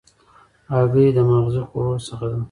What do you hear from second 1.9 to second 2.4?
څخه ده.